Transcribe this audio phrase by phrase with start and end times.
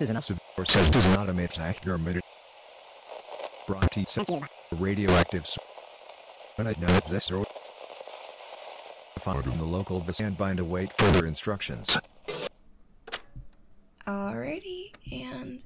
[0.00, 0.16] is an
[0.58, 2.00] or says does not emit accurate
[3.66, 4.28] bronchitis
[4.72, 5.58] radioactive s-
[6.56, 7.44] when I know exist or
[9.20, 11.98] found in the local and bind await further instructions.
[14.06, 15.64] Alrighty, and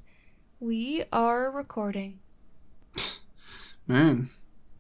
[0.61, 2.21] we are recording.
[3.87, 4.31] Man,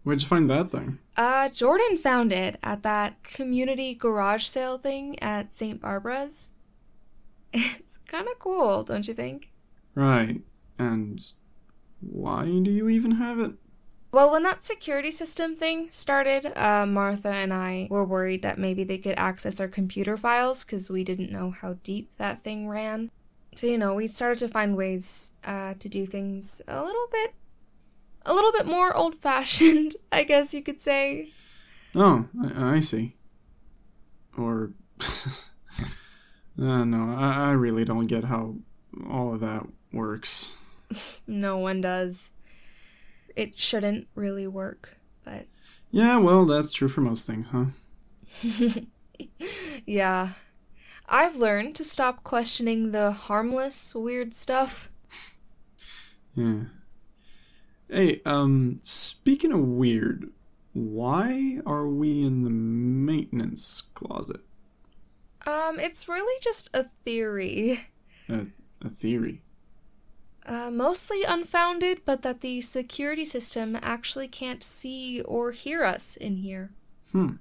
[0.03, 0.99] where'd you find that thing?
[1.17, 5.81] Uh, Jordan found it at that community garage sale thing at St.
[5.81, 6.53] Barbara's.
[7.53, 9.51] It's kind of cool, don't you think?
[9.95, 10.41] Right.
[10.79, 11.21] And
[12.01, 13.53] why do you even have it?
[14.13, 18.83] Well, when that security system thing started, uh, Martha and I were worried that maybe
[18.83, 23.11] they could access our computer files because we didn't know how deep that thing ran.
[23.55, 27.35] So, you know, we started to find ways uh, to do things a little bit,
[28.27, 31.31] a little bit more old-fashioned, I guess you could say.
[31.95, 33.17] Oh, I, I see.
[34.37, 34.73] Or.
[36.61, 38.57] uh, no, I, I really don't get how
[39.09, 40.53] all of that works.
[41.27, 42.33] No one does.
[43.37, 45.47] It shouldn't really work, but
[45.91, 47.67] Yeah, well, that's true for most things, huh?
[49.87, 50.31] yeah.
[51.09, 54.91] I've learned to stop questioning the harmless, weird stuff.
[56.35, 56.65] Yeah.
[57.89, 60.31] Hey, um, speaking of weird,
[60.73, 64.41] why are we in the maintenance closet?
[65.47, 67.89] Um, it's really just a theory.
[68.29, 68.47] A,
[68.83, 69.43] a theory.
[70.47, 76.37] Uh, mostly unfounded, but that the security system actually can't see or hear us in
[76.37, 76.71] here.
[77.13, 77.35] Hmm.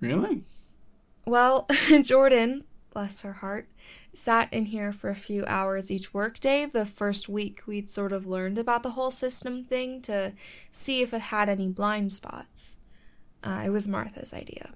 [0.00, 0.42] Really?
[1.26, 1.66] Well,
[2.02, 3.68] Jordan, bless her heart,
[4.12, 8.26] sat in here for a few hours each workday the first week we'd sort of
[8.26, 10.32] learned about the whole system thing to
[10.70, 12.76] see if it had any blind spots.
[13.42, 14.72] Uh, it was Martha's idea.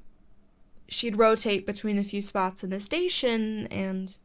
[0.89, 4.17] She'd rotate between a few spots in the station and.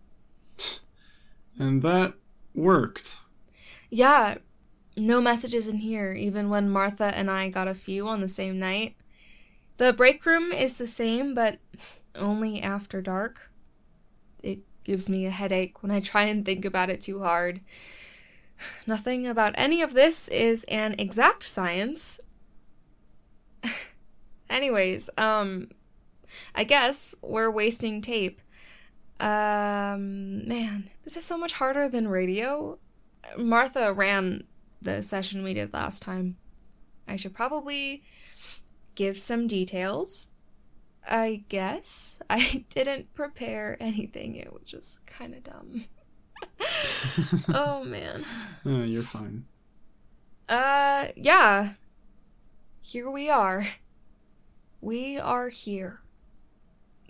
[1.60, 2.14] And that
[2.56, 3.20] worked.
[3.90, 4.38] Yeah,
[4.98, 8.60] no messages in here, even when Martha and I got a few on the same
[8.60, 8.96] night.
[9.78, 11.60] The break room is the same, but
[12.16, 13.52] only after dark.
[14.42, 17.62] It gives me a headache when I try and think about it too hard.
[18.88, 22.20] Nothing about any of this is an exact science.
[24.50, 25.70] Anyways, um,
[26.56, 28.42] I guess we're wasting tape.
[29.20, 32.78] Um, man, this is so much harder than radio.
[33.38, 34.44] Martha ran
[34.82, 36.38] the session we did last time.
[37.08, 38.04] I should probably
[38.96, 40.30] give some details.
[41.08, 44.36] I guess I didn't prepare anything.
[44.36, 45.86] It was just kind of dumb.
[47.54, 48.24] oh man.
[48.64, 49.46] You're fine.
[50.50, 51.74] Uh, yeah.
[52.82, 53.68] Here we are.
[54.82, 56.03] We are here.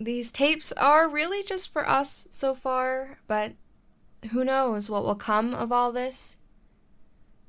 [0.04, 3.52] These tapes are really just for us so far, but
[4.32, 6.36] who knows what will come of all this?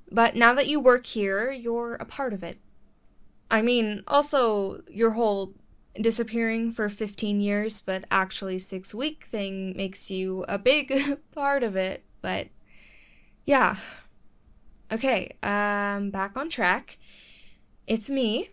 [0.10, 2.60] But now that you work here, you're a part of it.
[3.52, 5.54] I mean, also, your whole
[6.00, 11.76] disappearing for 15 years, but actually six week thing makes you a big part of
[11.76, 12.06] it.
[12.22, 12.48] But
[13.46, 13.76] yeah.
[14.90, 17.00] Okay, um, back on track.
[17.86, 18.52] It's me,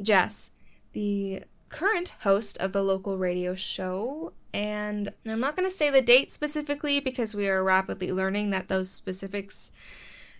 [0.00, 0.52] Jess,
[0.94, 6.02] the current host of the local radio show, and I'm not going to say the
[6.02, 9.72] date specifically because we are rapidly learning that those specifics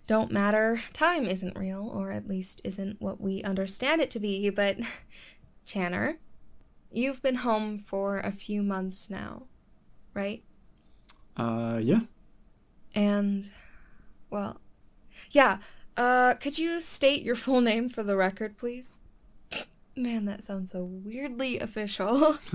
[0.06, 0.82] don't matter.
[0.93, 4.76] Time isn't real, or at least isn't what we understand it to be, but
[5.67, 6.19] Tanner,
[6.90, 9.44] you've been home for a few months now,
[10.14, 10.44] right?
[11.37, 12.00] Uh, yeah.
[12.94, 13.50] And,
[14.28, 14.61] well,
[15.31, 15.58] yeah,
[15.96, 19.01] uh, could you state your full name for the record, please?
[19.97, 22.39] Man, that sounds so weirdly official.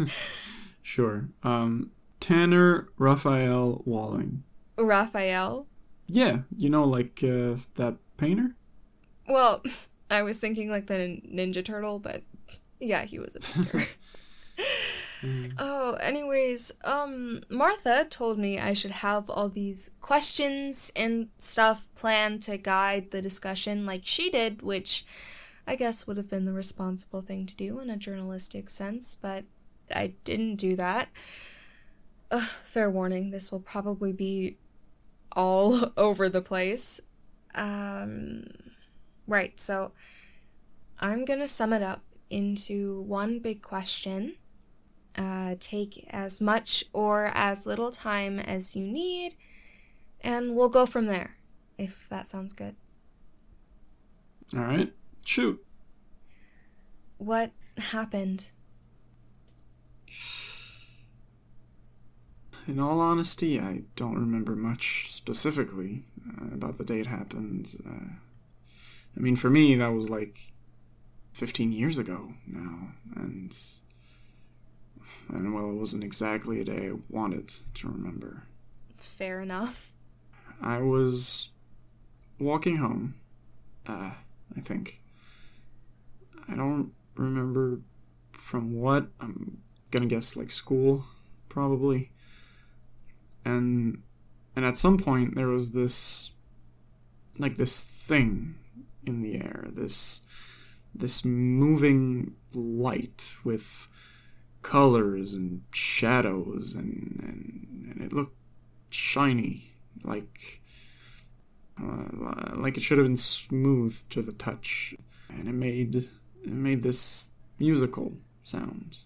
[0.88, 1.28] Sure.
[1.44, 1.92] Um,
[2.22, 4.44] Tanner Raphael Walling.
[4.78, 5.68] Raphael?
[6.08, 8.56] Yeah, you know, like uh, that painter?
[9.28, 9.62] Well,
[10.10, 12.24] I was thinking like the Ninja Turtle, but
[12.80, 13.86] yeah, he was a painter.
[15.60, 22.44] oh, anyways, um, Martha told me I should have all these questions and stuff planned
[22.44, 25.06] to guide the discussion like she did, which
[25.68, 29.44] I guess would have been the responsible thing to do in a journalistic sense, but
[29.94, 31.10] I didn't do that.
[32.32, 34.58] Ugh, fair warning, this will probably be
[35.34, 37.02] all over the place.
[37.54, 38.48] Um,
[39.28, 39.92] right, so
[41.00, 44.36] I'm gonna sum it up into one big question.
[45.18, 49.36] Uh, take as much or as little time as you need,
[50.22, 51.38] and we'll go from there,
[51.78, 52.76] if that sounds good.
[54.56, 54.94] All right,
[55.28, 55.64] shoot.
[57.18, 58.48] What happened?
[62.68, 67.82] in all honesty, I don't remember much specifically uh, about the day it happened.
[67.88, 68.16] Uh,
[69.16, 70.52] I mean, for me, that was like
[71.34, 73.58] 15 years ago now, and
[75.30, 78.44] and well, it wasn't exactly a day I wanted to remember.
[78.98, 79.92] Fair enough.
[80.62, 81.52] I was
[82.40, 83.16] walking home,
[83.88, 84.12] uh,
[84.56, 85.02] I think.
[86.50, 87.82] I don't remember
[88.32, 89.08] from what.
[89.20, 89.58] I'm
[89.92, 91.06] gonna guess like school,
[91.50, 92.12] probably.
[93.46, 94.04] And
[94.56, 96.34] and at some point there was this
[97.38, 98.56] like this thing
[99.06, 100.22] in the air, this
[100.94, 103.88] this moving light with
[104.62, 108.36] colors and shadows and and, and it looked
[108.90, 109.72] shiny
[110.04, 110.62] like
[111.82, 114.96] uh, like it should have been smooth to the touch
[115.30, 116.10] and it made
[116.54, 118.14] made this musical
[118.44, 118.98] sound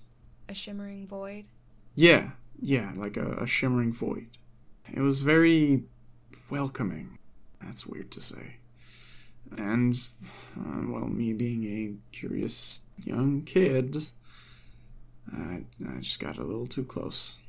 [0.49, 1.45] A shimmering void.
[1.95, 4.27] yeah yeah like a, a shimmering void.
[4.93, 5.83] It was very
[6.49, 7.17] welcoming
[7.61, 8.55] that's weird to say.
[9.57, 9.95] And
[10.59, 13.97] uh, well me being a curious young kid
[15.33, 17.39] I, I just got a little too close.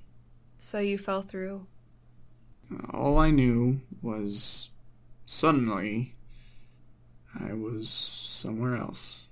[0.59, 1.67] So you fell through.
[2.93, 4.71] all I knew was
[5.27, 6.15] suddenly
[7.39, 9.29] I was somewhere else,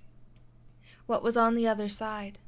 [1.10, 2.38] What was on the other side?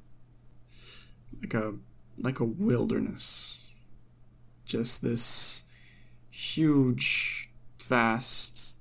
[1.41, 1.75] like a
[2.17, 3.67] like a wilderness.
[4.65, 5.65] Just this
[6.31, 7.51] huge,
[7.83, 8.79] vast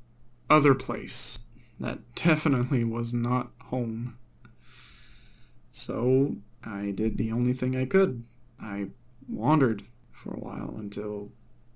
[0.52, 1.40] other place
[1.80, 4.20] that definitely was not home.
[5.72, 8.24] So I did the only thing I could.
[8.62, 8.90] I
[9.28, 9.82] wandered
[10.12, 11.32] for a while until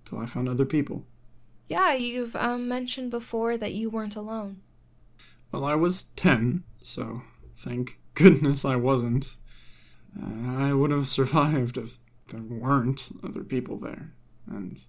[0.05, 1.07] until I found other people.
[1.67, 4.61] Yeah, you've um, mentioned before that you weren't alone.
[5.51, 7.23] Well, I was 10, so
[7.55, 9.35] thank goodness I wasn't.
[10.59, 11.99] I would have survived if
[12.29, 14.13] there weren't other people there,
[14.47, 14.83] and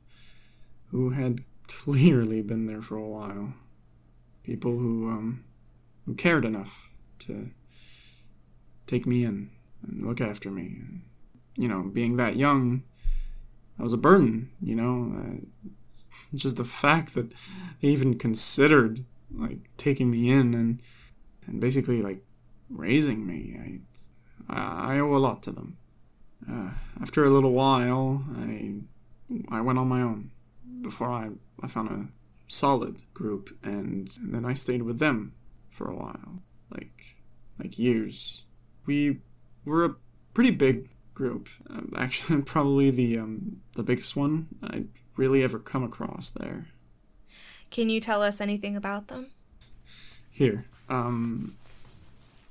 [0.91, 3.55] who had clearly been there for a while.
[4.45, 5.45] People who, um,
[6.05, 6.91] who cared enough
[7.21, 7.51] to
[8.87, 9.51] take me in
[9.83, 10.77] and look after me.
[11.57, 12.83] You know, being that young,
[13.79, 15.41] I was a burden, you know.
[16.35, 17.33] Just the fact that
[17.81, 19.05] they even considered
[19.35, 20.81] like taking me in and
[21.47, 22.23] and basically like
[22.69, 23.59] raising me.
[24.49, 25.77] I I owe a lot to them.
[26.51, 26.71] Uh,
[27.01, 28.75] after a little while, I
[29.49, 30.31] I went on my own.
[30.83, 31.31] Before I
[31.63, 32.09] I found a
[32.49, 35.35] solid group, and, and then I stayed with them
[35.71, 37.17] for a while, like
[37.59, 38.47] like years.
[38.87, 39.21] We
[39.65, 39.95] were a
[40.35, 41.49] pretty big group.
[41.69, 46.69] Uh, actually, probably the um the biggest one I'd really ever come across there.
[47.71, 49.31] Can you tell us anything about them?
[50.31, 51.57] Here, um,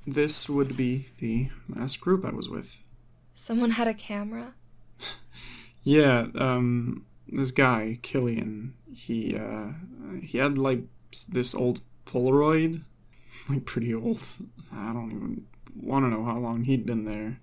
[0.06, 2.84] this would be the last group I was with.
[3.34, 4.54] Someone had a camera?
[5.88, 9.74] Yeah, um, this guy Killian, he uh,
[10.20, 10.82] he had like
[11.30, 12.82] this old Polaroid,
[13.50, 14.28] like pretty old.
[14.74, 15.46] I don't even
[15.76, 17.40] want to know how long he'd been there.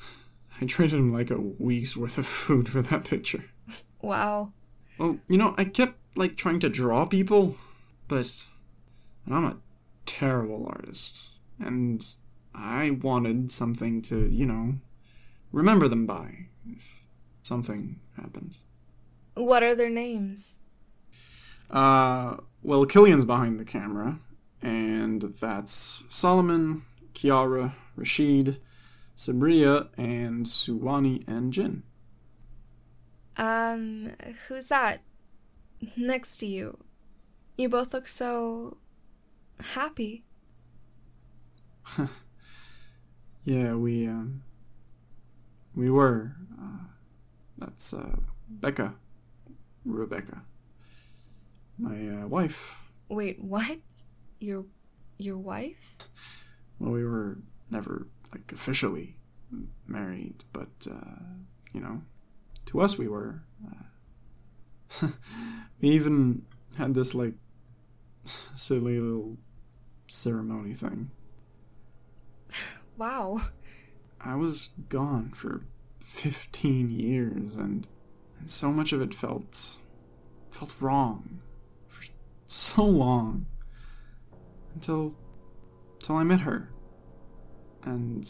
[0.60, 3.44] I traded him like a week's worth of food for that picture.
[4.00, 4.52] Wow.
[4.96, 7.56] Well, you know, I kept like trying to draw people,
[8.06, 8.46] but
[9.26, 9.56] and I'm a
[10.06, 11.27] terrible artist,
[11.60, 12.06] and
[12.54, 14.74] I wanted something to, you know,
[15.52, 17.02] remember them by if
[17.42, 18.60] something happens.
[19.34, 20.60] What are their names?
[21.70, 24.18] Uh, well, Killian's behind the camera,
[24.62, 28.60] and that's Solomon, Kiara, Rashid,
[29.16, 31.82] Sabria, and Suwani and Jin.
[33.36, 34.12] Um,
[34.48, 35.00] who's that
[35.96, 36.78] next to you?
[37.56, 38.78] You both look so
[39.74, 40.24] happy.
[43.48, 44.42] Yeah, we um,
[45.74, 46.36] we were.
[46.60, 46.84] Uh,
[47.56, 48.16] that's uh,
[48.46, 48.94] Becca,
[49.86, 50.42] Rebecca,
[51.78, 52.82] my uh, wife.
[53.08, 53.78] Wait, what?
[54.38, 54.66] Your
[55.16, 55.96] your wife?
[56.78, 57.38] Well, we were
[57.70, 59.16] never like officially
[59.86, 61.22] married, but uh,
[61.72, 62.02] you know,
[62.66, 63.44] to us we were.
[63.66, 65.08] Uh,
[65.80, 66.42] we even
[66.76, 67.34] had this like
[68.54, 69.38] silly little
[70.06, 71.12] ceremony thing.
[72.98, 73.42] Wow.
[74.20, 75.62] I was gone for
[76.00, 77.86] 15 years and
[78.40, 79.78] and so much of it felt
[80.50, 81.40] felt wrong
[81.86, 82.04] for
[82.46, 83.46] so long
[84.74, 85.16] until
[85.94, 86.70] until I met her.
[87.84, 88.28] And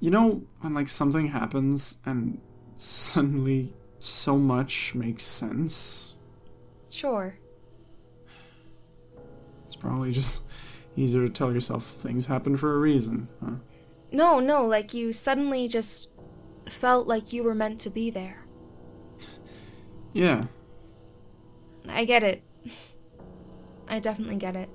[0.00, 2.42] you know when like something happens and
[2.76, 6.16] suddenly so much makes sense?
[6.90, 7.38] Sure.
[9.64, 10.42] It's probably just
[10.94, 13.56] easier to tell yourself things happen for a reason, huh?
[14.10, 16.08] No, no, like you suddenly just
[16.66, 18.44] felt like you were meant to be there.
[20.12, 20.46] Yeah.
[21.88, 22.42] I get it.
[23.88, 24.68] I definitely get it.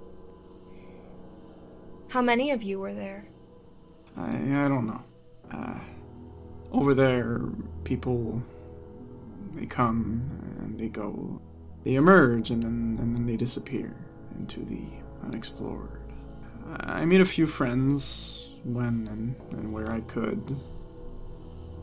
[2.09, 3.27] How many of you were there?
[4.15, 5.03] I I don't know.
[5.51, 5.79] Uh,
[6.71, 7.41] over there,
[7.83, 8.41] people
[9.53, 11.41] they come and they go,
[11.83, 13.95] they emerge and then and then they disappear
[14.37, 14.83] into the
[15.23, 16.01] unexplored.
[16.79, 20.55] I made a few friends when and, and where I could.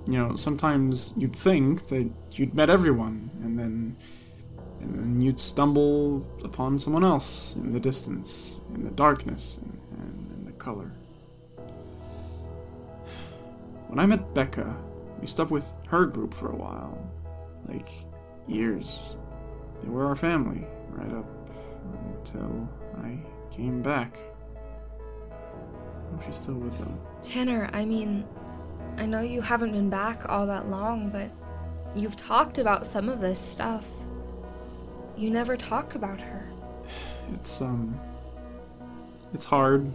[0.07, 3.97] You know, sometimes you'd think that you'd met everyone, and then
[4.81, 10.31] and then you'd stumble upon someone else in the distance, in the darkness, and, and,
[10.31, 10.91] and the color.
[13.89, 14.75] When I met Becca,
[15.21, 16.99] we stuck with her group for a while.
[17.69, 17.91] Like,
[18.49, 19.17] years.
[19.83, 21.51] They were our family, right up
[22.17, 22.69] until
[23.03, 23.19] I
[23.51, 24.19] came back.
[26.11, 26.99] Hope she's still with them.
[27.23, 28.25] Tanner, I mean,
[28.97, 31.31] I know you haven't been back all that long, but
[31.95, 33.85] you've talked about some of this stuff.
[35.17, 36.51] You never talk about her.
[37.33, 37.99] It's, um.
[39.33, 39.91] It's hard.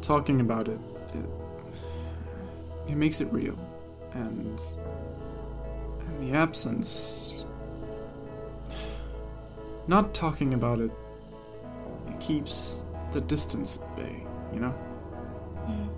[0.00, 0.78] Talking about it,
[1.14, 2.92] it.
[2.92, 3.58] It makes it real.
[4.12, 4.60] And.
[6.06, 7.44] And the absence.
[9.88, 10.90] Not talking about it.
[12.08, 14.25] It keeps the distance at bay,
[14.56, 14.70] you know?
[15.66, 15.88] Hmm.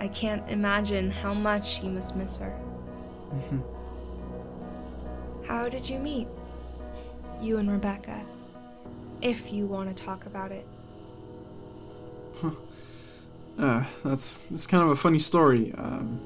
[0.00, 2.52] I can't imagine how much he must miss her.
[3.32, 3.62] Mhm.
[5.46, 6.26] How did you meet?
[7.40, 8.20] You and Rebecca.
[9.22, 10.66] If you want to talk about it.
[13.56, 15.72] Uh, that's that's kind of a funny story.
[15.78, 16.20] Um,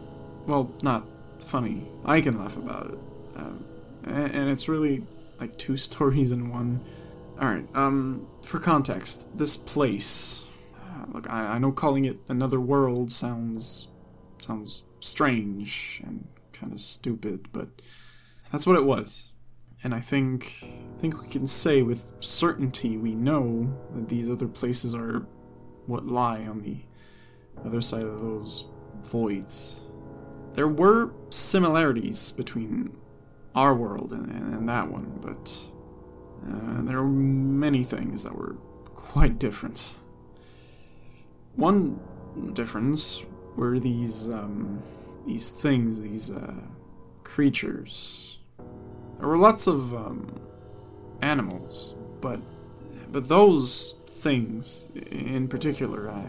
[0.46, 1.04] well, not
[1.40, 1.86] funny.
[2.06, 2.98] I can laugh about it,
[3.36, 3.64] um,
[4.04, 5.04] and, and it's really
[5.38, 6.80] like two stories in one.
[7.38, 7.66] All right.
[7.74, 10.47] Um, for context, this place.
[11.12, 13.88] Look, I, I know calling it another world sounds
[14.40, 17.68] sounds strange and kind of stupid, but
[18.52, 19.32] that's what it was.
[19.82, 24.48] And I think I think we can say with certainty we know that these other
[24.48, 25.26] places are
[25.86, 26.78] what lie on the
[27.64, 28.66] other side of those
[29.02, 29.84] voids.
[30.54, 32.96] There were similarities between
[33.54, 35.58] our world and, and, and that one, but
[36.46, 38.56] uh, there were many things that were
[38.94, 39.94] quite different.
[41.58, 41.98] One
[42.52, 43.24] difference
[43.56, 44.80] were these um,
[45.26, 46.54] these things, these uh,
[47.24, 48.38] creatures.
[49.18, 50.38] There were lots of um,
[51.20, 52.38] animals, but
[53.10, 56.26] but those things in particular, I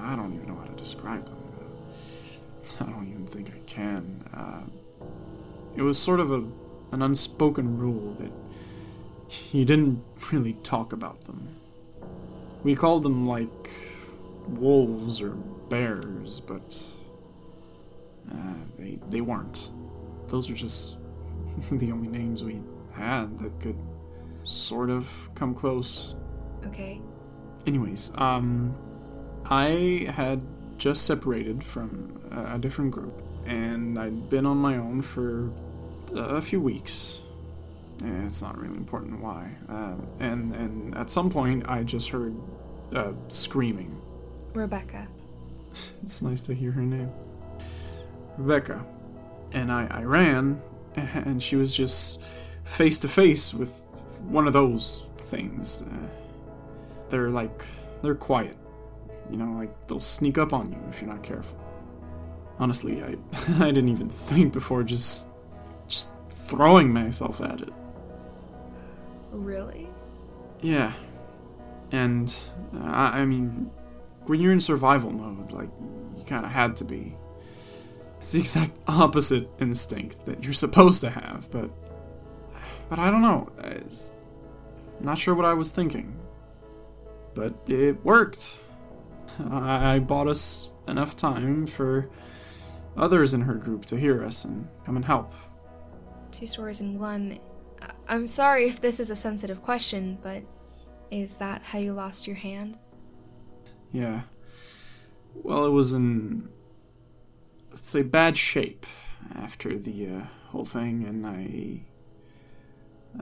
[0.00, 1.38] I don't even know how to describe them.
[2.80, 4.28] I don't even think I can.
[4.34, 4.64] Uh,
[5.76, 6.44] it was sort of a
[6.92, 8.32] an unspoken rule that
[9.54, 11.48] you didn't really talk about them.
[12.62, 13.93] We called them like
[14.48, 15.30] wolves or
[15.68, 16.82] bears, but
[18.32, 18.36] uh,
[18.78, 19.70] they they weren't.
[20.28, 20.98] Those are just
[21.70, 22.60] the only names we
[22.92, 23.78] had that could
[24.42, 26.16] sort of come close.
[26.66, 27.00] Okay.
[27.66, 28.74] Anyways, um,
[29.46, 30.42] I had
[30.78, 35.50] just separated from a different group, and I'd been on my own for
[36.14, 37.22] a few weeks.
[38.02, 39.56] Eh, It's not really important why.
[39.68, 42.34] Um, and and at some point, I just heard
[42.94, 44.00] uh, screaming.
[44.54, 45.08] Rebecca.
[46.02, 47.10] It's nice to hear her name,
[48.38, 48.84] Rebecca.
[49.52, 50.60] And I, I ran,
[50.96, 52.22] and she was just
[52.64, 53.82] face to face with
[54.28, 55.82] one of those things.
[55.82, 56.06] Uh,
[57.10, 57.64] they're like
[58.02, 58.56] they're quiet.
[59.30, 61.58] You know, like they'll sneak up on you if you're not careful.
[62.58, 63.16] Honestly, I
[63.64, 65.28] I didn't even think before just
[65.88, 67.72] just throwing myself at it.
[69.32, 69.88] Really?
[70.60, 70.92] Yeah.
[71.90, 72.34] And
[72.74, 73.70] uh, I, I mean,
[74.26, 75.70] when you're in survival mode, like
[76.16, 77.16] you kind of had to be.
[78.18, 81.70] It's the exact opposite instinct that you're supposed to have, but
[82.88, 83.50] but I don't know.
[83.62, 86.16] I'm not sure what I was thinking.
[87.34, 88.56] But it worked.
[89.50, 92.08] I, I bought us enough time for
[92.96, 95.32] others in her group to hear us and come and help.
[96.30, 97.38] Two stories in one.
[98.08, 100.42] I'm sorry if this is a sensitive question, but
[101.10, 102.78] is that how you lost your hand?
[103.94, 104.22] Yeah.
[105.34, 106.48] Well, it was in,
[107.70, 108.86] let's say, bad shape
[109.36, 111.82] after the uh, whole thing, and I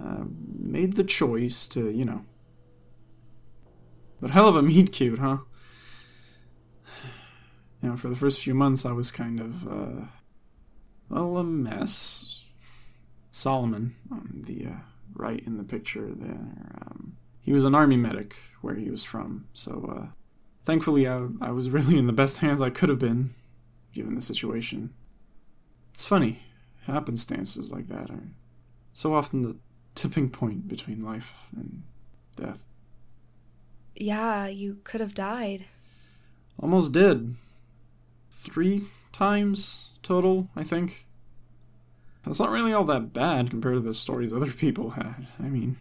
[0.01, 0.25] uh,
[0.59, 2.25] made the choice to, you know.
[4.19, 5.39] But hell of a meet cute, huh?
[7.83, 10.07] You know, for the first few months, I was kind of, uh,
[11.11, 12.47] well, a mess.
[13.31, 14.77] Solomon, on the uh,
[15.15, 16.33] right in the picture there,
[16.87, 20.22] um, he was an army medic where he was from, so uh,
[20.65, 23.31] thankfully I, I was really in the best hands I could have been,
[23.93, 24.93] given the situation.
[25.93, 26.41] It's funny.
[26.87, 28.29] happenstances like that are
[28.93, 29.57] so often the
[29.95, 31.83] tipping point between life and
[32.37, 32.69] death.
[33.95, 35.67] Yeah, you could have died.
[36.59, 37.35] Almost did.
[38.31, 41.07] Three times total, I think.
[42.25, 45.27] That's not really all that bad compared to the stories other people had.
[45.39, 45.77] I mean,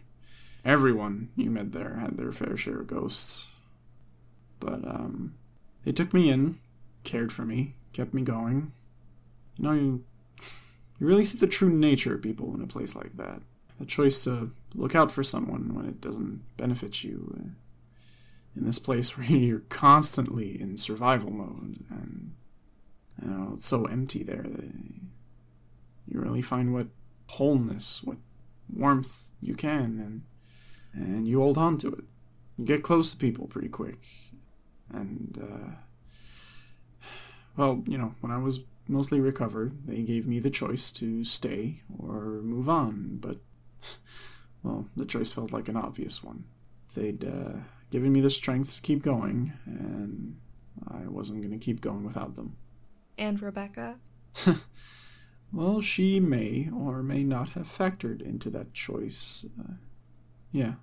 [0.64, 3.48] everyone you met there had their fair share of ghosts.
[4.64, 5.34] But, um,
[5.84, 6.58] they took me in,
[7.04, 8.72] cared for me, kept me going.
[9.58, 10.04] You know, you,
[11.00, 13.42] you really see the true nature of people in a place like that.
[13.80, 17.36] The choice to look out for someone when it doesn't benefit you.
[17.38, 17.48] Uh,
[18.56, 22.32] in this place where you're constantly in survival mode and
[23.22, 24.64] you know it's so empty there that
[26.08, 26.88] you really find what
[27.28, 28.18] wholeness what
[28.72, 30.22] warmth you can and
[30.94, 32.04] and you hold on to it
[32.58, 34.00] you get close to people pretty quick
[34.92, 37.06] and uh,
[37.56, 41.80] well you know when i was mostly recovered they gave me the choice to stay
[41.98, 43.38] or move on but
[44.62, 46.44] well the choice felt like an obvious one
[46.94, 47.58] they'd uh,
[47.92, 50.38] given me the strength to keep going, and
[50.88, 52.56] I wasn't going to keep going without them.
[53.18, 53.96] And Rebecca?
[55.52, 59.44] well, she may or may not have factored into that choice.
[59.60, 59.74] Uh,
[60.50, 60.74] yeah.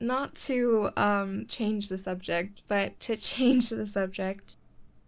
[0.00, 4.56] Not to um, change the subject, but to change the subject,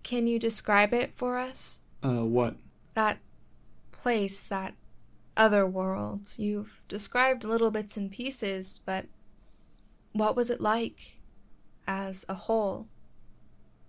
[0.02, 1.80] can you describe it for us?
[2.02, 2.56] Uh, what?
[2.94, 3.18] That
[3.92, 4.74] place, that
[5.36, 6.32] other world.
[6.36, 9.06] You've described little bits and pieces, but
[10.12, 11.18] what was it like
[11.86, 12.88] as a whole?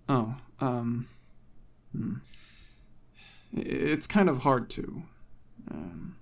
[0.08, 1.08] Oh, um,
[1.92, 2.14] hmm.
[3.52, 5.02] it's kind of hard to.
[5.70, 6.16] Um,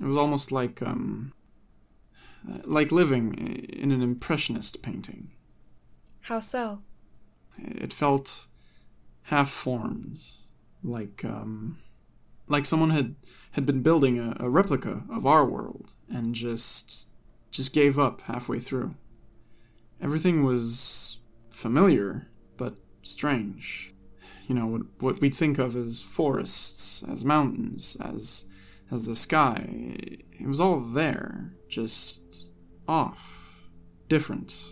[0.00, 1.32] it was almost like um,
[2.64, 5.32] like living in an impressionist painting.
[6.22, 6.82] How so?
[7.58, 8.46] It felt
[9.24, 10.20] half formed,
[10.82, 11.78] like um,
[12.48, 13.14] like someone had
[13.52, 17.08] had been building a, a replica of our world and just
[17.50, 18.94] just gave up halfway through.
[20.00, 23.94] Everything was familiar, but strange.
[24.46, 28.44] You know, what, what we'd think of as forests, as mountains, as,
[28.90, 29.96] as the sky.
[30.38, 32.50] It was all there, just
[32.86, 33.68] off,
[34.08, 34.62] different.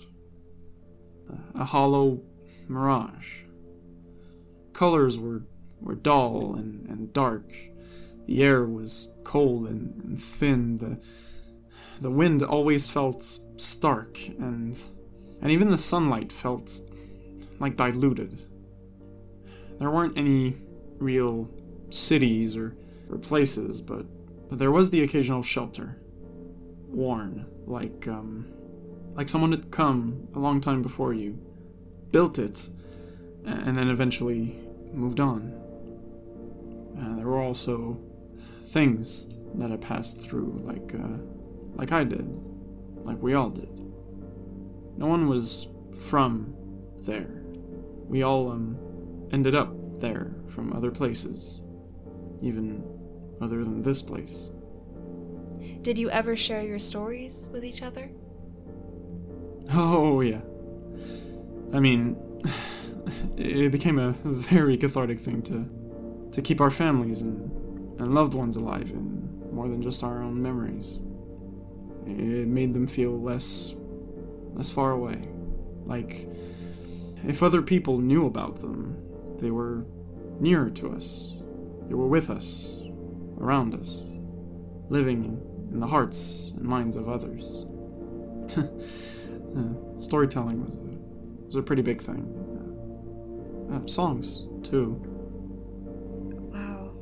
[1.54, 2.20] A hollow
[2.68, 3.42] mirage.
[4.72, 5.42] Colors were,
[5.80, 7.52] were dull and, and dark.
[8.26, 10.78] The air was cold and, and thin.
[10.78, 11.00] The,
[12.00, 13.22] the wind always felt
[13.56, 14.80] stark and
[15.44, 16.80] and even the sunlight felt
[17.60, 18.38] like diluted.
[19.78, 20.56] There weren't any
[20.98, 21.50] real
[21.90, 22.74] cities or,
[23.10, 24.06] or places, but,
[24.50, 25.98] there was the occasional shelter.
[26.86, 28.46] Worn, like, um,
[29.14, 31.38] like someone had come a long time before you,
[32.12, 32.68] built it,
[33.44, 34.60] and then eventually
[34.92, 35.52] moved on.
[37.00, 37.98] Uh, there were also
[38.66, 41.18] things that I passed through, like, uh,
[41.74, 42.26] like I did,
[43.02, 43.70] like we all did.
[44.96, 45.66] No one was
[46.08, 46.54] from
[47.00, 47.42] there.
[48.06, 48.78] We all um,
[49.32, 51.62] ended up there from other places,
[52.40, 52.84] even
[53.40, 54.50] other than this place.
[55.82, 58.10] Did you ever share your stories with each other?
[59.72, 60.40] Oh, yeah.
[61.72, 62.16] I mean,
[63.36, 65.68] it became a very cathartic thing to
[66.32, 67.48] to keep our families and,
[68.00, 71.00] and loved ones alive in more than just our own memories.
[72.06, 73.74] It made them feel less
[74.54, 75.28] less far away.
[75.84, 76.28] Like,
[77.26, 78.96] if other people knew about them,
[79.38, 79.84] they were
[80.40, 81.34] nearer to us.
[81.88, 82.80] They were with us,
[83.38, 84.02] around us,
[84.88, 85.40] living
[85.72, 87.66] in the hearts and minds of others.
[88.56, 92.40] uh, storytelling was a, was a pretty big thing.
[93.72, 95.00] Uh, songs, too.
[96.52, 96.92] Wow.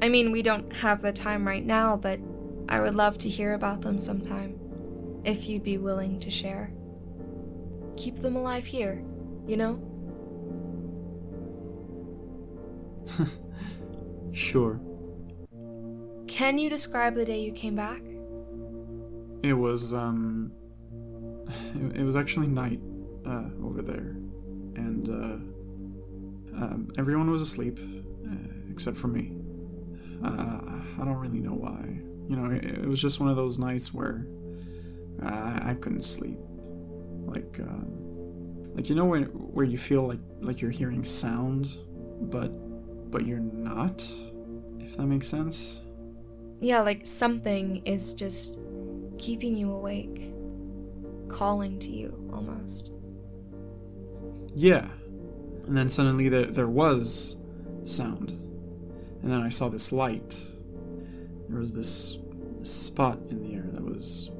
[0.00, 2.20] I mean, we don't have the time right now, but
[2.68, 4.58] I would love to hear about them sometime
[5.24, 6.72] if you'd be willing to share.
[7.96, 9.02] Keep them alive here,
[9.46, 9.82] you know?
[14.32, 14.80] sure.
[16.38, 18.00] Can you describe the day you came back?
[19.42, 20.52] It was, um.
[21.74, 22.78] It, was actually night
[23.26, 24.14] uh, over there.
[24.76, 26.62] And, uh.
[26.62, 29.32] Um, everyone was asleep, uh, except for me.
[30.24, 30.60] Uh,
[31.00, 31.82] I don't really know why.
[32.28, 34.24] You know, it, it was just one of those nights where
[35.20, 36.38] I, I couldn't sleep.
[37.26, 41.78] Like, um, like you know when where you feel like like you're hearing sound,
[42.30, 42.52] but
[43.10, 44.04] but you're not.
[44.78, 45.80] If that makes sense.
[46.60, 48.58] Yeah, like something is just
[49.18, 50.32] keeping you awake,
[51.28, 52.90] calling to you almost.
[54.54, 54.88] Yeah,
[55.66, 57.36] and then suddenly there there was
[57.84, 60.40] sound, and then I saw this light.
[61.48, 62.18] There was this,
[62.62, 64.30] spot in the air that was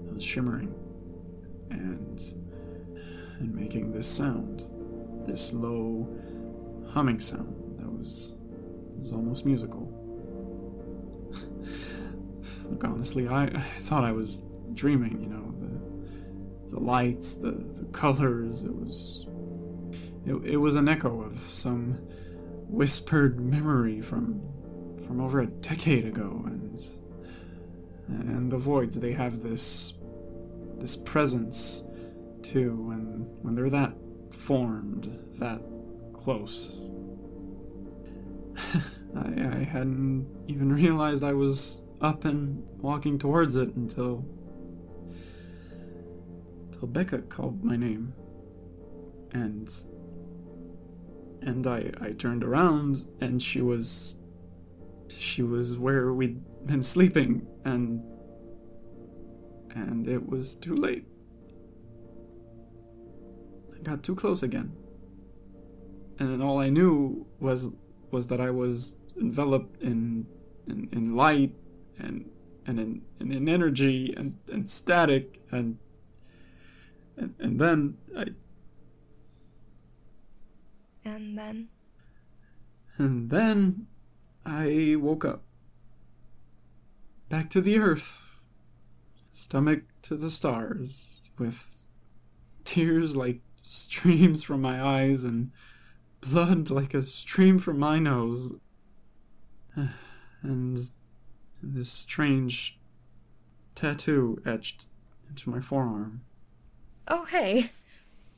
[0.00, 0.72] that was shimmering
[1.70, 2.22] and
[3.40, 4.64] and making this sound,
[5.26, 6.08] this low
[6.88, 8.36] humming sound that was
[9.00, 10.03] was almost musical.
[12.64, 15.22] Look, honestly, I, I thought I was dreaming.
[15.22, 18.64] You know, the the lights, the the colors.
[18.64, 19.26] It was
[20.26, 21.94] it, it was an echo of some
[22.68, 24.40] whispered memory from
[25.06, 26.80] from over a decade ago, and
[28.08, 28.98] and the voids.
[28.98, 29.94] They have this
[30.78, 31.86] this presence
[32.42, 33.94] too when when they're that
[34.32, 35.62] formed, that
[36.12, 36.80] close.
[39.16, 44.24] I, I hadn't even realized I was up and walking towards it until
[46.66, 48.12] until Becca called my name.
[49.32, 49.72] And
[51.40, 54.16] and I I turned around and she was
[55.08, 58.02] she was where we'd been sleeping and
[59.74, 61.06] and it was too late.
[63.74, 64.72] I got too close again.
[66.18, 67.72] And then all I knew was
[68.10, 70.26] was that I was enveloped in
[70.66, 71.54] in, in light
[71.98, 72.30] and
[72.66, 75.78] and in, and in energy and, and static and,
[77.16, 78.26] and and then I
[81.04, 81.68] And then?
[82.96, 83.86] and then
[84.46, 85.42] I woke up.
[87.28, 88.46] Back to the earth.
[89.32, 91.82] Stomach to the stars, with
[92.62, 95.50] tears like streams from my eyes and
[96.20, 98.52] blood like a stream from my nose.
[100.42, 100.90] And
[101.72, 102.78] this strange
[103.74, 104.86] tattoo etched
[105.28, 106.22] into my forearm.
[107.08, 107.70] Oh, hey.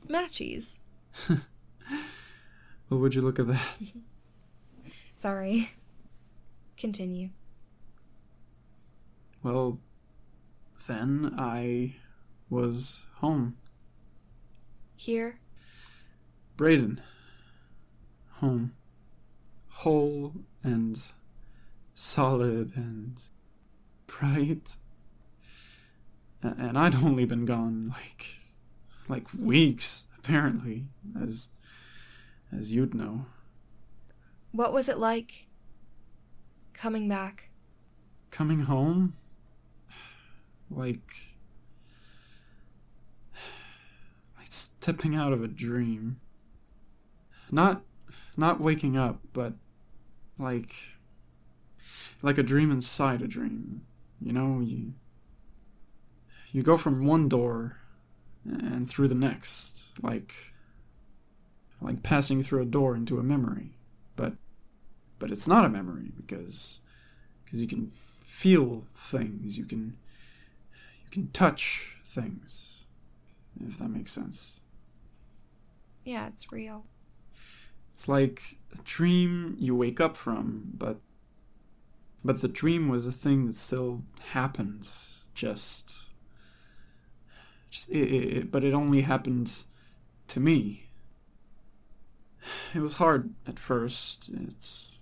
[0.07, 0.79] Matchies.
[2.87, 3.77] What would you look at that?
[5.15, 5.71] Sorry.
[6.77, 7.29] Continue.
[9.43, 9.79] Well,
[10.87, 11.95] then I
[12.49, 13.57] was home.
[14.95, 15.39] Here?
[16.55, 17.01] Braden.
[18.35, 18.71] Home.
[19.69, 20.97] Whole and
[21.97, 23.19] solid and
[24.05, 24.77] bright.
[26.43, 28.35] And I'd only been gone like
[29.09, 30.85] like weeks, apparently,
[31.19, 31.49] as
[32.55, 33.25] as you'd know.
[34.51, 35.47] What was it like?
[36.73, 37.49] Coming back.
[38.29, 39.13] Coming home?
[40.69, 41.15] Like
[44.37, 46.19] like stepping out of a dream.
[47.51, 47.81] Not
[48.37, 49.53] not waking up, but
[50.37, 50.75] like
[52.21, 53.81] like a dream inside a dream.
[54.19, 54.93] You know, you
[56.51, 57.77] you go from one door
[58.45, 60.53] and through the next, like
[61.81, 63.77] like passing through a door into a memory.
[64.15, 64.33] But
[65.19, 66.79] but it's not a memory because
[67.43, 69.97] because you can feel things, you can
[71.03, 72.85] you can touch things.
[73.59, 74.61] If that makes sense.
[76.05, 76.85] Yeah, it's real.
[77.91, 80.99] It's like a dream you wake up from, but
[82.23, 84.89] but the dream was a thing that still happened.
[85.33, 86.07] Just
[87.69, 89.63] just it, it, but it only happened
[90.27, 90.83] to me.
[92.73, 94.29] It was hard at first.
[94.33, 94.97] It's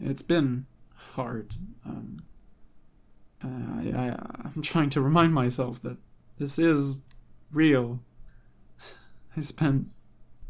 [0.00, 0.66] it's been
[1.14, 1.54] hard.
[1.84, 2.22] Um,
[3.42, 5.96] I, I I'm trying to remind myself that
[6.38, 7.02] this is
[7.50, 8.00] real.
[9.36, 9.88] I spent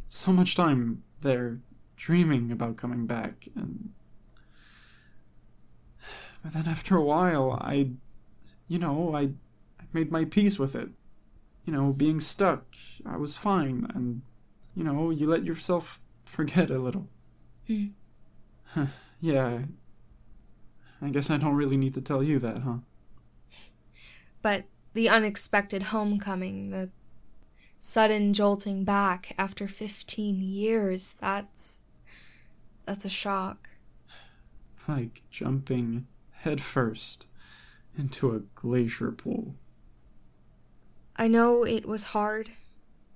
[0.08, 1.60] so much time there
[1.96, 3.90] dreaming about coming back and
[6.42, 7.90] but then after a while I
[8.68, 10.90] you know I I made my peace with it.
[11.64, 12.74] You know, being stuck,
[13.06, 14.22] I was fine and
[14.74, 17.08] you know, you let yourself forget a little.
[17.66, 17.86] Hmm.
[19.20, 19.62] yeah.
[21.00, 22.78] I guess I don't really need to tell you that, huh?
[24.40, 26.90] But the unexpected homecoming, the
[27.78, 31.82] sudden jolting back after 15 years, that's.
[32.86, 33.68] that's a shock.
[34.88, 36.08] Like jumping
[36.42, 37.26] headfirst
[37.96, 39.54] into a glacier pool.
[41.16, 42.50] I know it was hard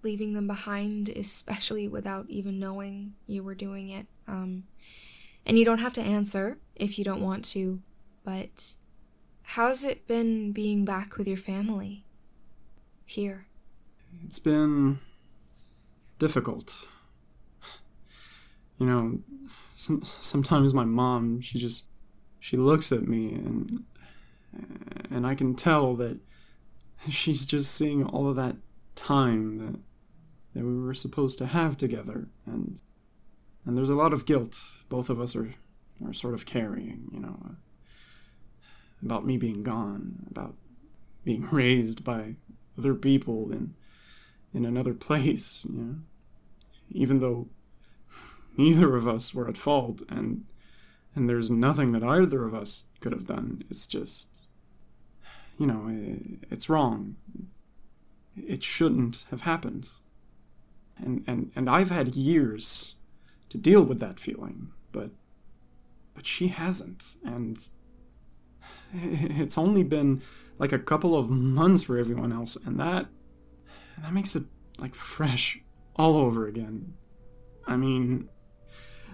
[0.02, 4.06] leaving them behind, especially without even knowing you were doing it.
[4.28, 4.64] Um,
[5.44, 7.80] and you don't have to answer if you don't want to,
[8.24, 8.74] but
[9.42, 12.04] how's it been being back with your family?
[13.04, 13.46] Here.
[14.24, 15.00] It's been
[16.18, 16.86] difficult.
[18.78, 19.18] You know,
[19.74, 21.86] some, sometimes my mom, she just
[22.46, 23.82] she looks at me and
[25.10, 26.20] and I can tell that
[27.10, 28.54] she's just seeing all of that
[28.94, 29.80] time that
[30.54, 32.28] that we were supposed to have together.
[32.46, 32.78] And
[33.64, 35.54] and there's a lot of guilt both of us are
[36.00, 37.54] or sort of carrying, you know, uh,
[39.02, 40.54] about me being gone, about
[41.24, 42.36] being raised by
[42.78, 43.74] other people in
[44.54, 45.96] in another place, you know,
[46.92, 47.48] even though
[48.56, 50.44] neither of us were at fault and
[51.16, 53.64] and there's nothing that either of us could have done.
[53.70, 54.46] It's just
[55.58, 55.90] you know,
[56.50, 57.16] it's wrong.
[58.36, 59.88] It shouldn't have happened.
[60.98, 62.96] And and and I've had years
[63.48, 65.10] to deal with that feeling, but
[66.14, 67.58] but she hasn't and
[68.92, 70.22] it's only been
[70.58, 73.06] like a couple of months for everyone else and that
[73.98, 74.44] that makes it
[74.78, 75.60] like fresh
[75.96, 76.94] all over again.
[77.66, 78.28] I mean,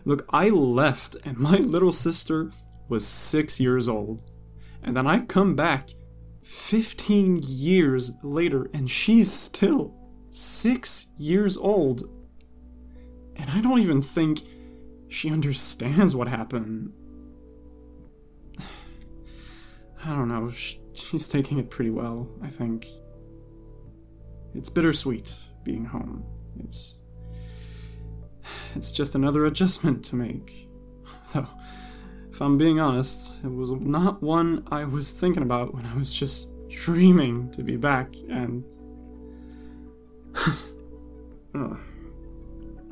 [0.05, 2.51] look, I left and my little sister
[2.89, 4.25] was 6 years old.
[4.83, 5.91] And then I come back
[6.43, 9.95] 15 years later and she's still
[10.31, 12.03] 6 years old.
[13.37, 14.43] And I don't even think
[15.09, 16.93] she understands what happened.
[20.05, 20.51] I don't know.
[20.95, 22.87] She's taking it pretty well, I think.
[24.55, 25.35] It's bittersweet
[25.65, 26.25] being home.
[26.59, 27.02] It's
[28.75, 30.69] it's just another adjustment to make.
[31.33, 31.49] Though,
[32.31, 36.13] if I'm being honest, it was not one I was thinking about when I was
[36.13, 38.65] just dreaming to be back and.
[41.55, 41.79] oh,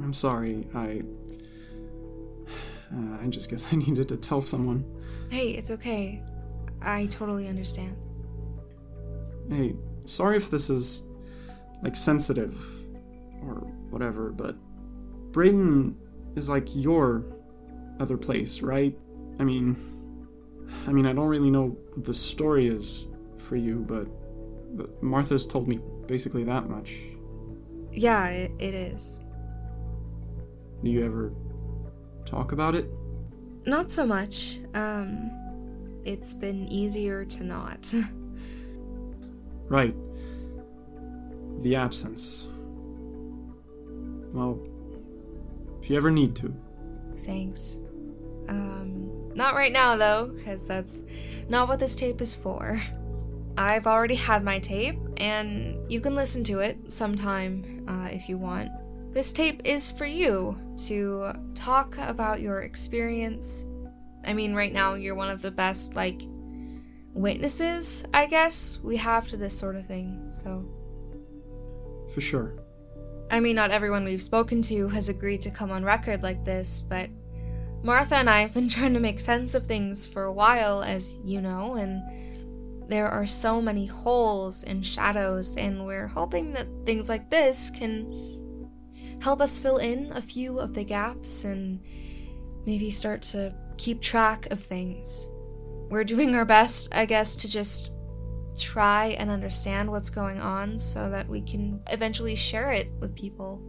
[0.03, 1.03] I'm sorry, I.
[2.92, 4.85] Uh, I just guess I needed to tell someone.
[5.31, 6.20] Hey, it's okay.
[6.83, 7.96] I totally understand.
[9.49, 11.05] Hey, sorry if this is,
[11.85, 12.61] like, sensitive
[13.44, 13.55] or
[13.90, 14.57] whatever, but
[15.31, 15.95] Brayden
[16.37, 17.25] is like your
[17.99, 18.97] other place, right?
[19.38, 19.77] I mean,
[20.87, 24.07] I mean, I don't really know what the story is for you, but,
[24.77, 26.99] but Martha's told me basically that much.
[27.93, 29.21] Yeah, it, it is.
[30.83, 31.33] Do you ever
[32.25, 32.88] talk about it?
[33.66, 34.59] Not so much.
[34.75, 35.31] Um,
[36.05, 37.93] it's been easier to not.
[39.69, 39.95] right.
[41.59, 42.47] The absence.
[44.33, 44.64] Well,
[45.90, 46.55] if you ever need to.
[47.24, 47.81] Thanks.
[48.48, 51.03] Um, not right now though, because that's
[51.48, 52.81] not what this tape is for.
[53.59, 58.38] I've already had my tape, and you can listen to it sometime uh, if you
[58.38, 58.70] want.
[59.12, 63.66] This tape is for you to talk about your experience.
[64.24, 66.22] I mean, right now, you're one of the best, like,
[67.14, 70.64] witnesses, I guess, we have to this sort of thing, so.
[72.14, 72.55] For sure.
[73.31, 76.81] I mean, not everyone we've spoken to has agreed to come on record like this,
[76.81, 77.09] but
[77.83, 81.16] Martha and I have been trying to make sense of things for a while, as
[81.25, 82.03] you know, and
[82.90, 88.69] there are so many holes and shadows, and we're hoping that things like this can
[89.23, 91.81] help us fill in a few of the gaps and
[92.66, 95.31] maybe start to keep track of things.
[95.88, 97.93] We're doing our best, I guess, to just
[98.59, 103.61] try and understand what's going on so that we can eventually share it with people.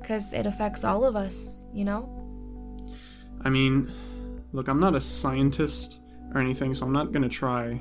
[0.00, 2.14] Because it affects all of us, you know?
[3.42, 3.92] I mean,
[4.52, 5.98] look, I'm not a scientist
[6.34, 7.78] or anything, so I'm not going to try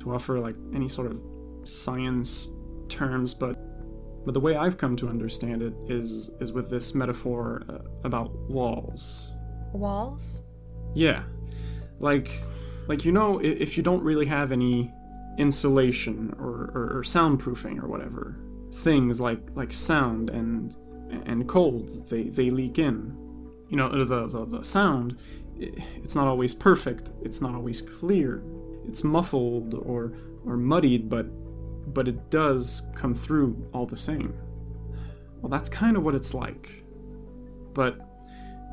[0.00, 1.20] to offer like any sort of
[1.64, 2.48] science
[2.88, 3.58] terms, but
[4.24, 8.32] but the way I've come to understand it is is with this metaphor uh, about
[8.48, 9.32] walls.
[9.72, 10.44] Walls?
[10.94, 11.24] Yeah.
[11.98, 12.30] Like
[12.88, 14.92] like you know if you don't really have any
[15.38, 18.38] insulation or, or, or soundproofing or whatever.
[18.72, 20.74] Things like like sound and
[21.26, 23.16] and cold they they leak in.
[23.68, 25.18] You know the the, the sound
[25.62, 27.12] it's not always perfect.
[27.22, 28.42] It's not always clear.
[28.86, 30.12] It's muffled or
[30.44, 31.26] or muddied, but
[31.92, 34.34] but it does come through all the same.
[35.40, 36.84] Well, that's kind of what it's like.
[37.74, 38.00] But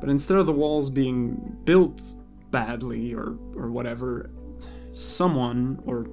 [0.00, 2.02] but instead of the walls being built
[2.50, 4.30] badly or or whatever,
[4.92, 6.06] someone or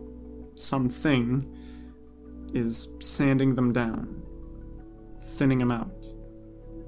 [0.60, 1.56] something
[2.54, 4.22] is sanding them down,
[5.22, 6.08] thinning them out.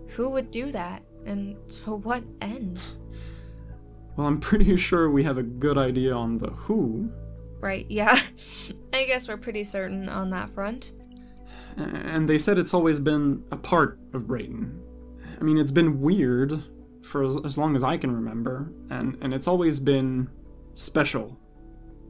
[0.10, 1.04] Who would do that?
[1.26, 2.80] And to what end?
[4.16, 7.10] Well, I'm pretty sure we have a good idea on the who.
[7.62, 8.20] Right, yeah.
[8.94, 10.92] I guess we're pretty certain on that front.
[11.78, 14.78] And they said it's always been a part of Brayton.
[15.40, 16.62] I mean, it's been weird
[17.02, 20.30] for as, as long as I can remember, and, and it's always been
[20.74, 21.40] special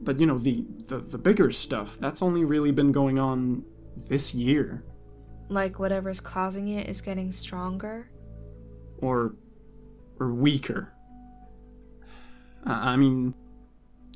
[0.01, 3.63] but you know the, the the bigger stuff that's only really been going on
[4.07, 4.83] this year.
[5.49, 8.09] Like whatever's causing it is getting stronger?
[8.99, 9.35] Or
[10.19, 10.93] or weaker.
[12.65, 13.33] I mean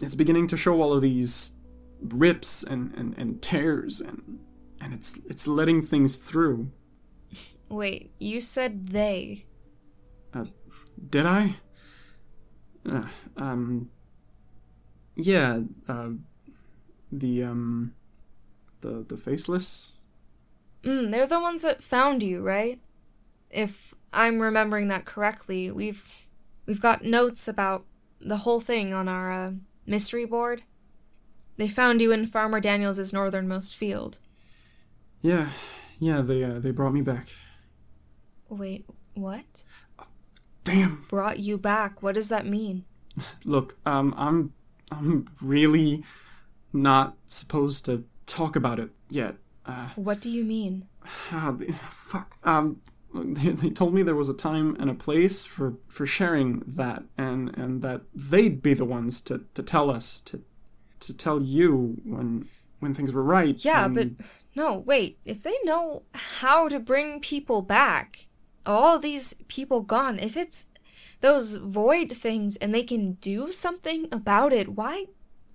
[0.02, 1.56] it's beginning to show all of these
[2.02, 4.40] rips and, and, and tears and
[4.82, 6.72] and it's it's letting things through.
[7.70, 9.46] Wait you said they.
[10.34, 10.46] Uh,
[11.10, 11.56] did i?
[12.90, 13.04] Uh,
[13.38, 13.90] um.
[15.16, 15.62] Yeah.
[15.88, 16.10] Uh,
[17.12, 17.94] the um.
[18.82, 20.00] The the faceless.
[20.84, 22.80] Mm, they're the ones that found you, right?
[23.50, 26.04] If I'm remembering that correctly, we've
[26.66, 27.86] we've got notes about
[28.20, 29.52] the whole thing on our uh,
[29.86, 30.64] mystery board.
[31.58, 34.20] They found you in Farmer Daniels' northernmost field.
[35.22, 35.50] Yeah,
[36.00, 36.22] yeah.
[36.22, 37.28] They uh, they brought me back.
[38.50, 39.46] Wait, what?
[40.64, 41.06] Damn.
[41.10, 42.02] Brought you back?
[42.02, 42.86] What does that mean?
[43.46, 44.54] Look, um, I'm
[45.00, 46.04] I'm really
[46.72, 49.36] not supposed to talk about it yet.
[49.66, 50.88] Uh, What do you mean?
[51.32, 52.38] the- fuck.
[52.44, 52.82] Um,
[53.14, 57.04] they, they told me there was a time and a place for for sharing that,
[57.18, 60.42] and and that they'd be the ones to to tell us to
[61.02, 62.48] to tell you when
[62.80, 63.64] when things were right.
[63.64, 64.26] Yeah, and- but
[64.56, 65.18] no, wait.
[65.26, 68.28] If they know how to bring people back,
[68.66, 70.66] all these people gone, if it's
[71.24, 75.06] those void things and they can do something about it, why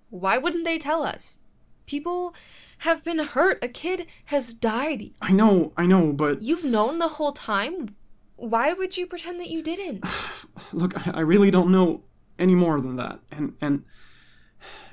[0.09, 1.39] why wouldn't they tell us?
[1.87, 2.35] People
[2.79, 3.63] have been hurt.
[3.63, 5.11] A kid has died.
[5.21, 7.95] I know, I know, but You've known the whole time.
[8.37, 10.05] Why would you pretend that you didn't?
[10.73, 12.03] look, I, I really don't know
[12.39, 13.85] any more than that, and and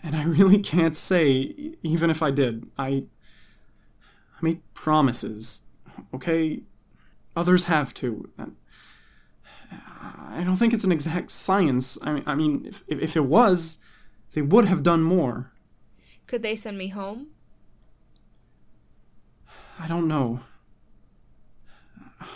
[0.03, 2.67] and I really can't say, even if I did.
[2.77, 3.05] I
[4.38, 5.63] I made promises,
[6.13, 6.63] okay?
[7.38, 7.93] Others have.
[8.38, 8.57] And
[10.36, 11.98] I don't think it's an exact science.
[12.02, 13.78] I mean, I mean, if if it was,
[14.34, 15.54] they would have done more.
[16.28, 17.28] Could they send me home?
[19.80, 20.41] I don't know.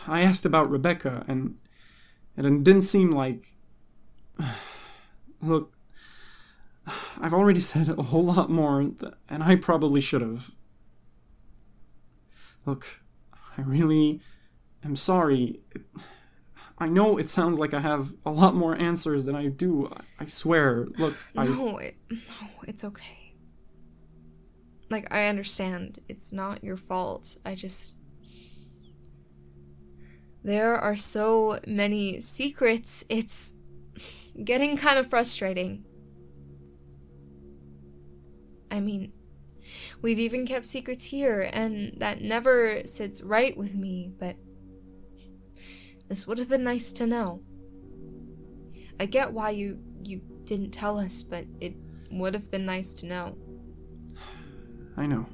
[0.08, 1.58] I asked about Rebecca, and
[2.38, 3.54] and it didn't seem like.
[5.42, 5.74] Look,
[7.20, 10.52] I've already said a whole lot more, and I probably should have.
[12.66, 13.02] Look,
[13.58, 14.22] I really
[14.84, 15.62] am sorry.
[15.72, 15.82] It,
[16.82, 19.94] I know it sounds like I have a lot more answers than I do.
[20.18, 20.88] I, swear.
[20.98, 21.44] Look, I.
[21.44, 23.34] No, it, no, it's okay.
[24.90, 26.00] Like, I understand.
[26.08, 27.38] It's not your fault.
[27.46, 27.96] I just.
[30.42, 33.56] There are so many secrets, it's
[34.42, 35.84] getting kind of frustrating.
[38.72, 39.12] I mean,
[40.02, 44.38] we've even kept secrets here, and that never sits right with me, but.
[46.10, 47.42] This would have been nice to know.
[49.00, 51.76] I get why you you didn't tell us, but it
[52.12, 53.38] would have been nice to know.
[54.98, 55.28] I know.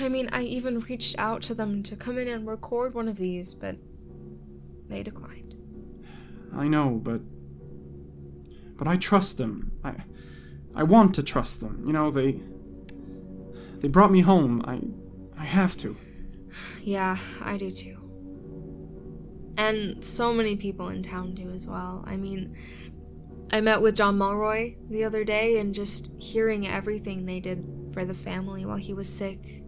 [0.00, 3.18] I mean, I even reached out to them to come in and record one of
[3.18, 3.76] these, but
[4.88, 5.54] they declined.
[6.56, 7.20] I know, but
[8.76, 9.72] but I trust them.
[9.84, 9.94] I
[10.74, 11.84] I want to trust them.
[11.86, 12.40] You know, they
[13.78, 14.62] they brought me home.
[14.66, 14.80] I
[15.40, 15.96] I have to.
[16.82, 18.05] Yeah, I do too.
[19.56, 22.04] And so many people in town do as well.
[22.06, 22.56] I mean,
[23.50, 28.04] I met with John Mulroy the other day and just hearing everything they did for
[28.04, 29.62] the family while he was sick.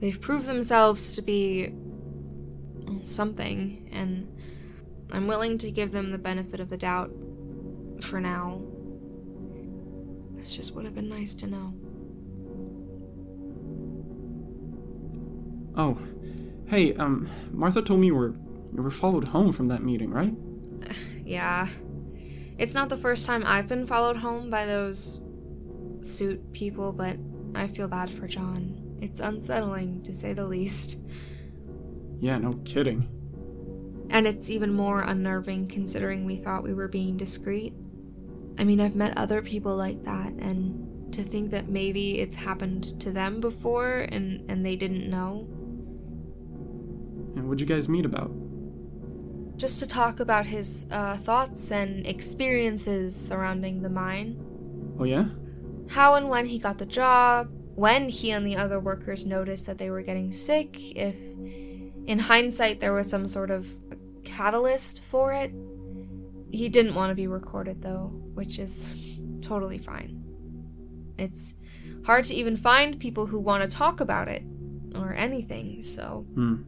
[0.00, 1.72] They've proved themselves to be
[3.04, 4.28] something, and
[5.10, 7.10] I'm willing to give them the benefit of the doubt
[8.00, 8.60] for now.
[10.34, 11.74] This just would have been nice to know.
[15.76, 15.98] Oh,
[16.66, 18.34] hey, um, Martha told me you were
[18.74, 20.34] you were followed home from that meeting, right?
[21.24, 21.66] Yeah.
[22.56, 25.20] It's not the first time I've been followed home by those
[26.00, 27.16] suit people, but
[27.52, 28.96] I feel bad for John.
[29.00, 30.98] It's unsettling, to say the least.
[32.20, 33.08] Yeah, no kidding.
[34.08, 37.74] And it's even more unnerving considering we thought we were being discreet.
[38.56, 43.00] I mean, I've met other people like that, and to think that maybe it's happened
[43.00, 45.48] to them before and, and they didn't know.
[47.36, 48.30] And what'd you guys meet about?
[49.56, 54.42] Just to talk about his uh, thoughts and experiences surrounding the mine.
[54.98, 55.26] Oh yeah?
[55.88, 59.78] how and when he got the job, when he and the other workers noticed that
[59.78, 61.14] they were getting sick, if
[62.06, 63.66] in hindsight there was some sort of
[64.24, 65.52] catalyst for it.
[66.50, 68.88] He didn't want to be recorded though, which is
[69.42, 70.22] totally fine.
[71.18, 71.54] It's
[72.04, 74.42] hard to even find people who want to talk about it
[74.94, 76.62] or anything, so Hmm.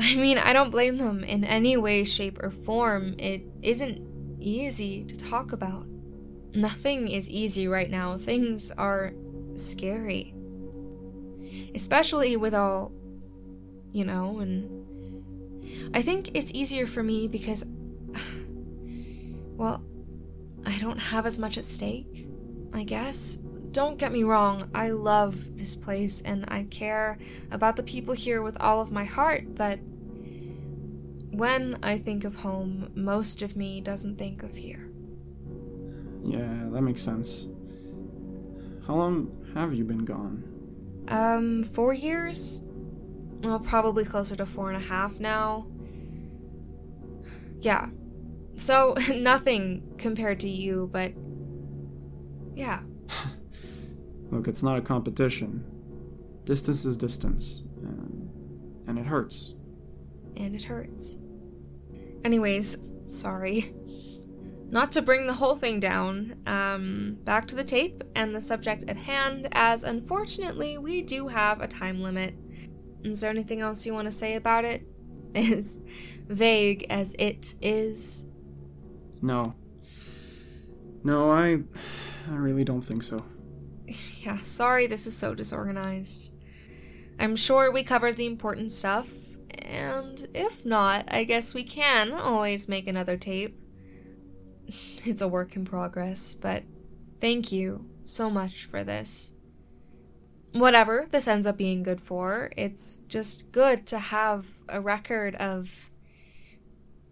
[0.00, 3.14] I mean, I don't blame them in any way, shape, or form.
[3.18, 4.00] It isn't
[4.40, 5.86] easy to talk about.
[6.54, 8.16] Nothing is easy right now.
[8.16, 9.12] Things are
[9.56, 10.34] scary.
[11.74, 12.92] Especially with all,
[13.92, 17.64] you know, and I think it's easier for me because,
[19.56, 19.84] well,
[20.64, 22.26] I don't have as much at stake,
[22.72, 23.38] I guess.
[23.70, 27.18] Don't get me wrong, I love this place and I care
[27.52, 29.78] about the people here with all of my heart, but
[31.30, 34.90] when I think of home, most of me doesn't think of here.
[36.22, 37.48] Yeah, that makes sense.
[38.86, 40.44] How long have you been gone?
[41.08, 42.62] Um, four years?
[43.42, 45.66] Well, probably closer to four and a half now.
[47.60, 47.88] Yeah.
[48.56, 51.12] So, nothing compared to you, but.
[52.54, 52.80] Yeah.
[54.30, 55.64] Look, it's not a competition.
[56.44, 58.30] Distance is distance, and,
[58.86, 59.54] and it hurts.
[60.40, 61.18] And it hurts.
[62.24, 62.78] Anyways,
[63.08, 63.74] sorry.
[64.70, 68.88] Not to bring the whole thing down, um, back to the tape and the subject
[68.88, 72.34] at hand, as unfortunately we do have a time limit.
[73.02, 74.86] Is there anything else you want to say about it?
[75.34, 75.78] As
[76.26, 78.26] vague as it is.
[79.22, 79.54] No.
[81.04, 81.60] No, I.
[82.30, 83.24] I really don't think so.
[84.22, 86.34] Yeah, sorry this is so disorganized.
[87.18, 89.08] I'm sure we covered the important stuff,
[89.58, 93.58] and if not, I guess we can always make another tape.
[95.04, 96.62] It's a work in progress, but
[97.20, 99.32] thank you so much for this.
[100.52, 105.90] Whatever this ends up being good for, it's just good to have a record of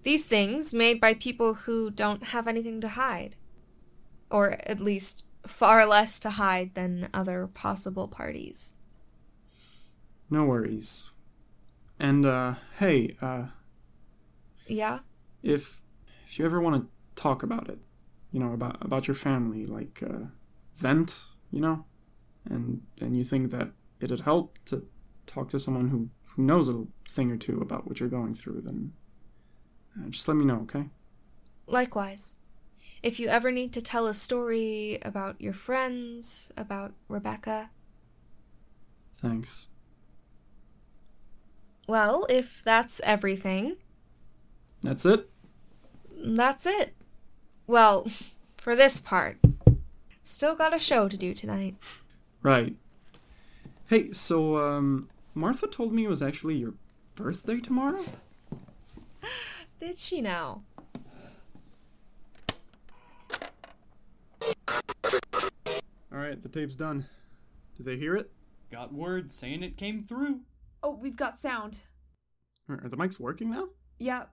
[0.02, 3.36] these things made by people who don't have anything to hide.
[4.30, 8.74] Or at least far less to hide than other possible parties.
[10.30, 11.10] No worries.
[12.00, 13.46] And uh hey, uh
[14.66, 15.00] Yeah?
[15.42, 15.82] if
[16.26, 16.88] if you ever want to
[17.20, 17.78] talk about it,
[18.32, 20.26] you know, about about your family, like uh
[20.76, 21.84] vent, you know,
[22.44, 23.70] and and you think that
[24.00, 24.86] it'd help to
[25.26, 28.60] talk to someone who who knows a thing or two about what you're going through,
[28.60, 28.92] then
[29.98, 30.88] uh, just let me know, okay?
[31.66, 32.38] Likewise.
[33.00, 37.70] If you ever need to tell a story about your friends, about Rebecca,
[39.12, 39.70] Thanks.
[41.88, 43.76] Well, if that's everything,
[44.82, 45.28] That's it.
[46.16, 46.94] that's it.
[47.66, 48.06] Well,
[48.56, 49.38] for this part.
[50.22, 51.76] Still got a show to do tonight.
[52.42, 52.76] Right.
[53.88, 56.74] Hey, so um Martha told me it was actually your
[57.16, 58.04] birthday tomorrow?
[59.80, 60.62] Did she now?
[66.12, 67.06] All right, the tape's done.
[67.76, 68.30] Did they hear it?
[68.70, 70.40] Got word saying it came through.
[70.82, 71.82] Oh, we've got sound.
[72.68, 73.68] Are are the mics working now?
[73.98, 74.24] Yeah.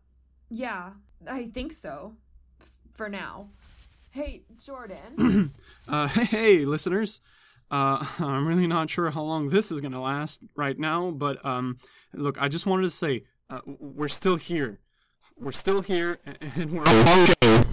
[0.49, 0.91] Yeah,
[1.29, 2.15] I think so.
[2.61, 3.49] F- For now.
[4.11, 5.51] Hey, Jordan.
[5.87, 7.21] Uh, hey, hey, listeners.
[7.69, 11.77] Uh, I'm really not sure how long this is gonna last right now, but um,
[12.13, 14.79] look, I just wanted to say uh, we're still here.
[15.37, 17.63] We're still here, a- and we're okay.